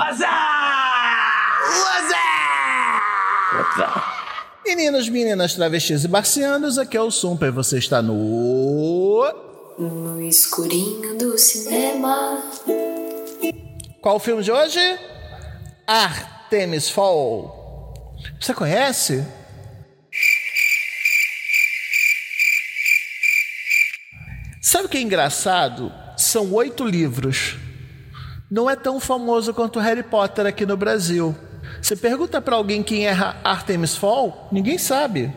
[0.00, 0.30] What's up?
[1.84, 3.02] What's up?
[3.52, 4.00] What's up?
[4.64, 9.30] Meninos, meninas, travestis e marcianos, aqui é o Sumpa e você está no.
[9.78, 12.42] No escurinho do cinema.
[14.00, 14.80] Qual o filme de hoje?
[15.86, 18.16] Artemis Fall.
[18.40, 19.22] Você conhece?
[24.62, 25.92] Sabe o que é engraçado?
[26.16, 27.58] São oito livros.
[28.50, 31.36] Não é tão famoso quanto Harry Potter aqui no Brasil.
[31.80, 33.12] Você pergunta para alguém quem é
[33.44, 35.32] Artemis Fall, ninguém sabe.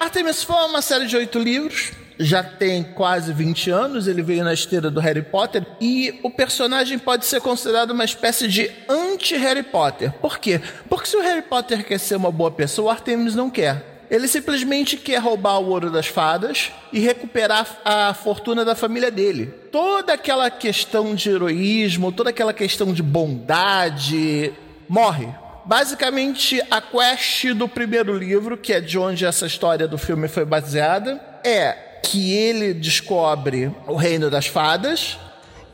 [0.00, 4.44] Artemis Fall é uma série de oito livros, já tem quase 20 anos, ele veio
[4.44, 9.64] na esteira do Harry Potter e o personagem pode ser considerado uma espécie de anti-Harry
[9.64, 10.10] Potter.
[10.22, 10.58] Por quê?
[10.88, 13.91] Porque se o Harry Potter quer ser uma boa pessoa, o Artemis não quer.
[14.12, 19.46] Ele simplesmente quer roubar o ouro das fadas e recuperar a fortuna da família dele.
[19.72, 24.52] Toda aquela questão de heroísmo, toda aquela questão de bondade
[24.86, 25.28] morre.
[25.64, 30.44] Basicamente, a quest do primeiro livro, que é de onde essa história do filme foi
[30.44, 31.72] baseada, é
[32.04, 35.16] que ele descobre o reino das fadas.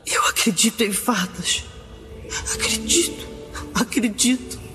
[0.05, 1.65] Eu acredito em fadas.
[2.55, 3.27] Acredito.
[3.75, 4.68] Acredito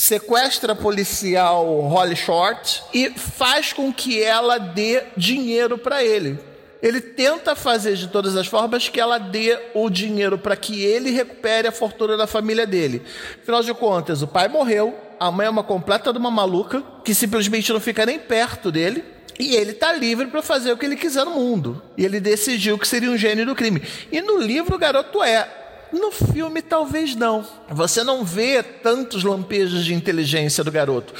[0.00, 6.38] sequestra a policial Holly Short e faz com que ela dê dinheiro para ele.
[6.82, 11.10] Ele tenta fazer de todas as formas que ela dê o dinheiro para que ele
[11.10, 13.02] recupere a fortuna da família dele.
[13.42, 17.14] Afinal de contas, o pai morreu, a mãe é uma completa de uma maluca que
[17.14, 19.04] simplesmente não fica nem perto dele.
[19.38, 21.82] E ele está livre para fazer o que ele quiser no mundo.
[21.94, 23.82] E ele decidiu que seria um gênio do crime.
[24.10, 25.59] E no livro o garoto é.
[25.92, 27.44] No filme, talvez não.
[27.68, 31.12] Você não vê tantos lampejos de inteligência do garoto.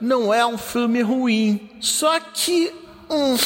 [0.00, 1.70] Não é um filme ruim.
[1.80, 2.72] Só que.
[3.10, 3.36] Hum,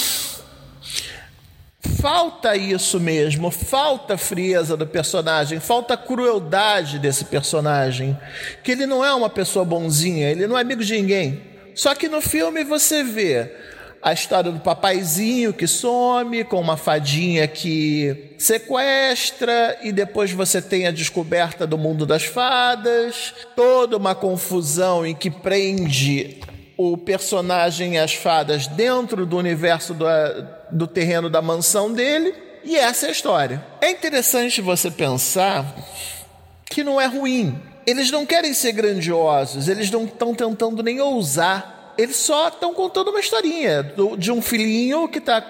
[2.00, 8.18] falta isso mesmo, falta frieza do personagem, falta crueldade desse personagem.
[8.64, 11.42] Que ele não é uma pessoa bonzinha, ele não é amigo de ninguém.
[11.76, 13.54] Só que no filme você vê
[14.02, 20.88] a história do papaizinho que some, com uma fadinha que sequestra, e depois você tem
[20.88, 26.40] a descoberta do mundo das fadas, toda uma confusão em que prende
[26.76, 30.06] o personagem e as fadas dentro do universo do,
[30.72, 33.64] do terreno da mansão dele, e essa é a história.
[33.80, 35.76] É interessante você pensar
[36.64, 37.60] que não é ruim.
[37.86, 43.08] Eles não querem ser grandiosos, eles não estão tentando nem ousar eles só estão contando
[43.08, 45.44] uma historinha de um filhinho que está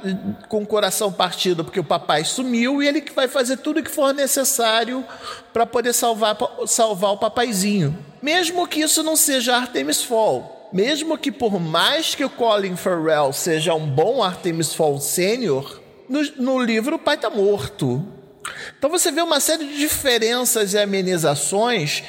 [0.48, 3.82] com o coração partido porque o papai sumiu e ele que vai fazer tudo o
[3.82, 5.04] que for necessário
[5.52, 6.36] para poder salvar,
[6.66, 7.96] salvar o papaizinho.
[8.20, 10.70] Mesmo que isso não seja Artemis Fall.
[10.72, 16.22] Mesmo que por mais que o Colin Farrell seja um bom Artemis Fall Sênior, no,
[16.36, 18.04] no livro o pai está morto.
[18.76, 22.02] Então você vê uma série de diferenças e amenizações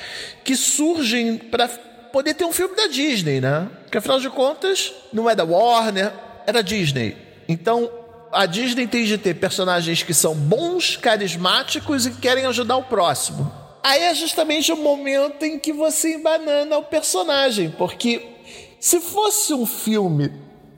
[0.43, 1.69] que surgem para
[2.13, 3.67] poder ter um filme da Disney, né?
[3.81, 6.13] Porque afinal de contas, não é da Warner,
[6.45, 7.17] é da Disney.
[7.49, 7.89] Então,
[8.31, 13.51] a Disney tem de ter personagens que são bons, carismáticos e querem ajudar o próximo.
[13.81, 18.21] Aí é justamente o momento em que você embanana o personagem, porque
[18.79, 20.31] se fosse um filme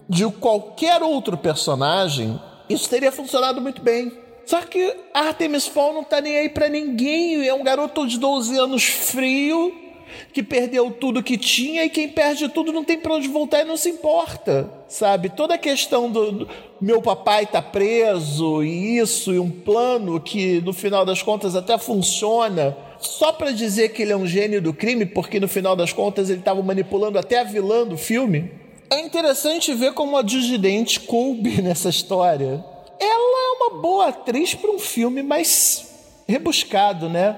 [0.07, 4.11] de qualquer outro personagem, isso teria funcionado muito bem.
[4.45, 8.57] Só que Artemis Fall não tá nem aí para ninguém, é um garoto de 12
[8.57, 9.84] anos frio,
[10.31, 13.65] que perdeu tudo que tinha e quem perde tudo não tem para onde voltar e
[13.65, 15.29] não se importa, sabe?
[15.29, 16.49] Toda a questão do, do
[16.79, 21.77] meu papai tá preso e isso e um plano que no final das contas até
[21.77, 25.93] funciona só para dizer que ele é um gênio do crime, porque no final das
[25.93, 28.51] contas ele estava manipulando até a vilã do filme.
[28.89, 32.63] É interessante ver como a Dent coube nessa história.
[32.99, 35.87] Ela é uma boa atriz para um filme mais
[36.27, 37.35] rebuscado, né?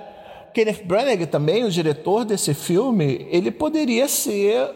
[0.58, 4.72] Kenneth Branagh também, o diretor desse filme, ele poderia ser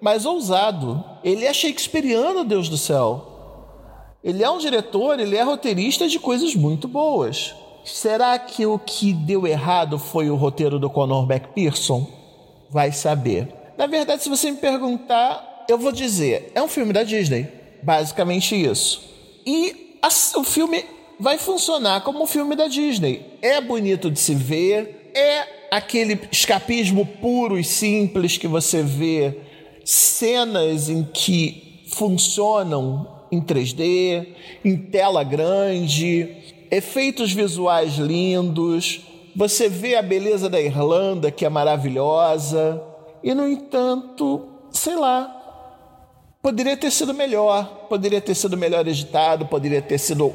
[0.00, 1.04] mais ousado.
[1.22, 4.16] Ele é shakespeariano, Deus do céu.
[4.24, 7.54] Ele é um diretor, ele é roteirista de coisas muito boas.
[7.84, 12.06] Será que o que deu errado foi o roteiro do Conor McPherson?
[12.70, 13.52] Vai saber.
[13.76, 17.48] Na verdade, se você me perguntar, eu vou dizer: é um filme da Disney.
[17.82, 19.02] Basicamente isso.
[19.44, 20.08] E a,
[20.38, 20.86] o filme
[21.20, 23.26] vai funcionar como um filme da Disney.
[23.42, 29.38] É bonito de se ver, é aquele escapismo puro e simples que você vê
[29.84, 34.26] cenas em que funcionam em 3D,
[34.64, 36.36] em tela grande,
[36.70, 39.00] efeitos visuais lindos.
[39.34, 42.82] Você vê a beleza da Irlanda, que é maravilhosa,
[43.22, 45.34] e no entanto, sei lá,
[46.42, 50.34] poderia ter sido melhor, poderia ter sido melhor editado, poderia ter sido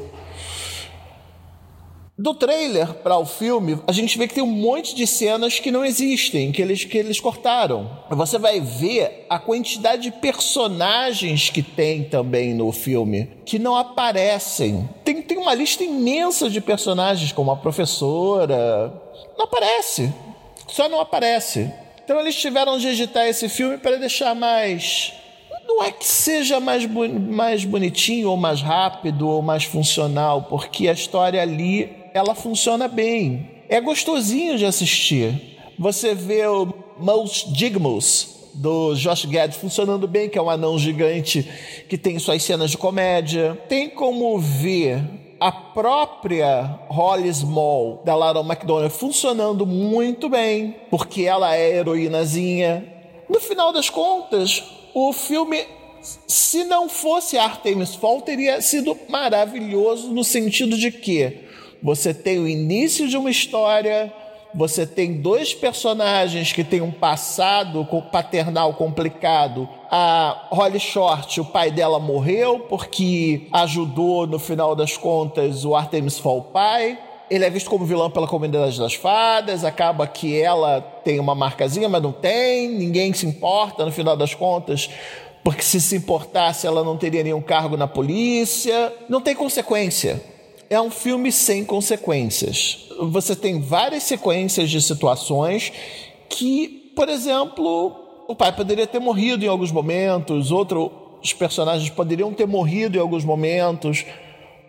[2.16, 5.72] Do trailer para o filme, a gente vê que tem um monte de cenas que
[5.72, 7.90] não existem, que eles, que eles cortaram.
[8.08, 14.88] Você vai ver a quantidade de personagens que tem também no filme, que não aparecem.
[15.02, 18.92] Tem, tem uma lista imensa de personagens, como a professora.
[19.36, 20.14] Não aparece.
[20.68, 21.68] Só não aparece.
[22.04, 25.12] Então eles tiveram de editar esse filme para deixar mais
[25.66, 30.92] não é que seja mais, mais bonitinho ou mais rápido ou mais funcional, porque a
[30.92, 33.50] história ali ela funciona bem.
[33.68, 35.58] É gostosinho de assistir.
[35.76, 41.42] Você vê o Most Digmus do Josh Gad funcionando bem, que é um anão gigante
[41.88, 43.60] que tem suas cenas de comédia.
[43.68, 45.02] Tem como ver
[45.40, 52.86] a própria Holly Small da Lara McDonald funcionando muito bem, porque ela é heroínazinha.
[53.28, 54.62] No final das contas,
[54.94, 55.64] o filme,
[56.28, 61.43] se não fosse Artemis Fall, teria sido maravilhoso no sentido de que
[61.84, 64.10] você tem o início de uma história,
[64.54, 69.68] você tem dois personagens que têm um passado paternal complicado.
[69.90, 76.18] A Holly Short, o pai dela morreu porque ajudou, no final das contas, o Artemis
[76.18, 76.98] Fall pai.
[77.28, 81.88] Ele é visto como vilão pela comunidade das fadas, acaba que ela tem uma marcazinha,
[81.88, 84.88] mas não tem, ninguém se importa no final das contas,
[85.42, 88.90] porque se se importasse ela não teria nenhum cargo na polícia.
[89.06, 90.32] Não tem consequência
[90.70, 92.88] é um filme sem consequências.
[93.10, 95.72] Você tem várias sequências de situações
[96.28, 97.96] que, por exemplo,
[98.26, 103.24] o pai poderia ter morrido em alguns momentos, outros personagens poderiam ter morrido em alguns
[103.24, 104.04] momentos,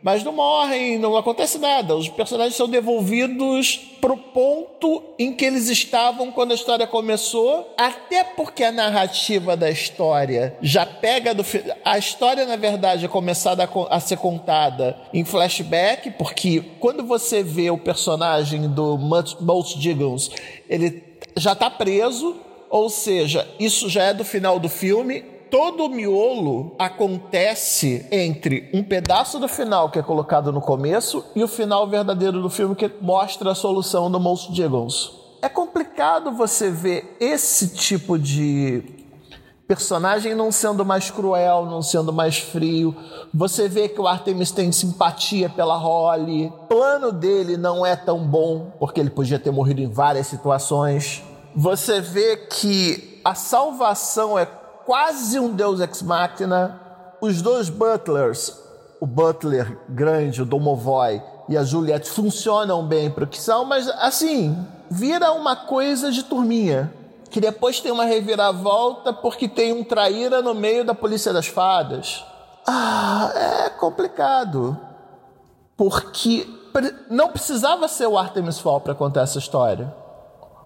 [0.02, 1.96] mas não morrem, não acontece nada.
[1.96, 8.24] Os personagens são devolvidos pro ponto em que eles estavam quando a história começou, até
[8.24, 11.44] porque a narrativa da história já pega do
[11.84, 17.42] a história na verdade é começada a, a ser contada em flashback, porque quando você
[17.42, 20.30] vê o personagem do Most Diggins,
[20.70, 21.04] ele
[21.36, 22.36] já está preso,
[22.70, 28.84] ou seja, isso já é do final do filme todo o miolo acontece entre um
[28.84, 32.92] pedaço do final que é colocado no começo e o final verdadeiro do filme que
[33.00, 35.14] mostra a solução do Most Jiggles.
[35.42, 38.84] É complicado você ver esse tipo de
[39.66, 42.94] personagem não sendo mais cruel, não sendo mais frio.
[43.34, 46.48] Você vê que o Artemis tem simpatia pela Holly.
[46.48, 51.24] O plano dele não é tão bom, porque ele podia ter morrido em várias situações.
[51.56, 54.46] Você vê que a salvação é
[54.86, 56.80] quase um deus ex machina.
[57.22, 58.58] Os dois butlers,
[59.00, 63.88] o butler grande, o Domovoy, e a Juliette funcionam bem para o que são, mas
[63.90, 64.58] assim,
[64.90, 66.94] vira uma coisa de turminha.
[67.30, 72.24] Que depois tem uma reviravolta porque tem um traíra no meio da polícia das fadas.
[72.66, 74.78] Ah, é complicado.
[75.76, 76.48] Porque
[77.10, 79.94] não precisava ser o Artemis Fall para contar essa história.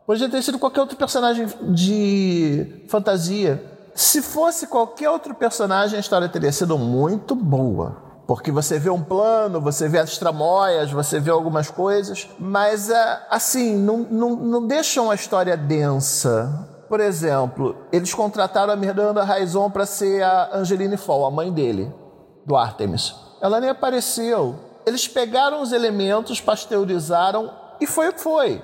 [0.06, 3.79] Podia ter sido qualquer outro personagem de fantasia.
[4.00, 7.98] Se fosse qualquer outro personagem, a história teria sido muito boa.
[8.26, 13.28] Porque você vê um plano, você vê as tramóias, você vê algumas coisas, mas é,
[13.30, 16.66] assim, não, não, não deixam a história densa.
[16.88, 21.94] Por exemplo, eles contrataram a Miranda Raison para ser a Angeline Fall, a mãe dele,
[22.46, 23.14] do Artemis.
[23.42, 24.56] Ela nem apareceu.
[24.86, 27.52] Eles pegaram os elementos, pasteurizaram
[27.82, 28.64] e foi o que foi.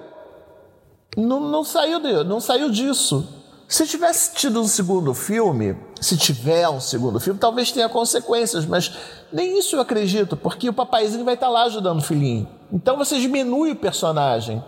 [1.17, 3.34] Não, não, saiu de, não saiu disso.
[3.67, 8.91] Se tivesse tido um segundo filme, se tiver um segundo filme, talvez tenha consequências, mas
[9.33, 12.47] nem isso eu acredito, porque o papaizinho vai estar lá ajudando o filhinho.
[12.71, 14.63] Então você diminui o personagem.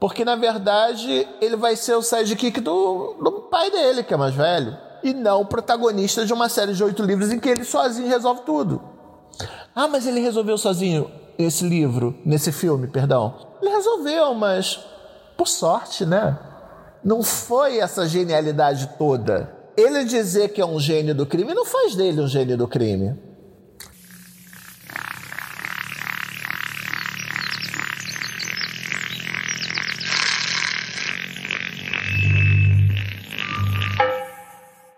[0.00, 4.34] Porque na verdade ele vai ser o sidekick do, do pai dele, que é mais
[4.34, 4.76] velho.
[5.02, 8.42] E não o protagonista de uma série de oito livros em que ele sozinho resolve
[8.42, 8.82] tudo.
[9.74, 13.34] Ah, mas ele resolveu sozinho esse livro, nesse filme, perdão.
[13.62, 14.80] Ele resolveu, mas
[15.36, 16.36] por sorte, né?
[17.04, 19.52] Não foi essa genialidade toda.
[19.76, 23.14] Ele dizer que é um gênio do crime não faz dele um gênio do crime.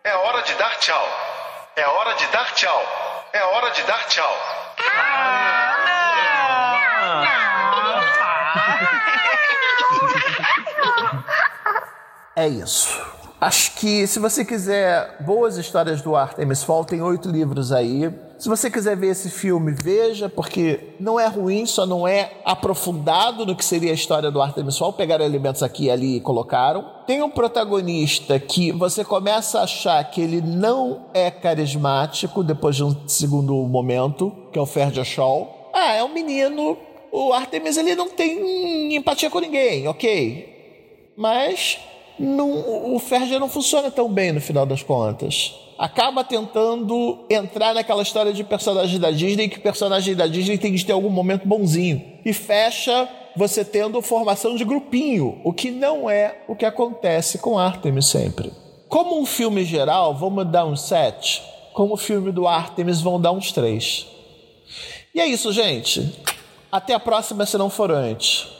[0.04, 1.04] É hora de dar tchau.
[1.74, 2.82] É hora de dar tchau.
[3.32, 4.32] É hora de dar tchau.
[4.96, 5.76] Ah,
[7.02, 7.24] não.
[7.24, 8.00] Não.
[10.10, 10.22] Não.
[12.36, 13.16] É isso.
[13.40, 18.10] Acho que se você quiser boas histórias do Artemis Fall, tem oito livros aí.
[18.38, 23.44] Se você quiser ver esse filme, veja, porque não é ruim, só não é aprofundado
[23.46, 24.92] no que seria a história do Artemis Fall.
[24.92, 26.84] Pegaram elementos aqui e ali e colocaram.
[27.06, 32.84] Tem um protagonista que você começa a achar que ele não é carismático depois de
[32.84, 35.70] um segundo momento, que é o Ferdia Shaw.
[35.74, 36.76] Ah, é um menino
[37.12, 41.14] o Artemis ele não tem empatia com ninguém, ok?
[41.16, 41.78] Mas
[42.18, 45.54] não, o Fergia não funciona tão bem no final das contas.
[45.78, 50.84] Acaba tentando entrar naquela história de personagem da Disney que personagem da Disney tem que
[50.84, 52.02] ter algum momento bonzinho.
[52.24, 57.58] E fecha você tendo formação de grupinho, o que não é o que acontece com
[57.58, 58.50] Artemis sempre.
[58.88, 61.42] Como um filme geral, vamos dar um 7.
[61.74, 64.06] Como o filme do Artemis, vão dar uns 3.
[65.14, 66.18] E é isso, gente.
[66.72, 68.55] Até a próxima, se não for antes.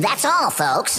[0.00, 0.98] That's all, folks.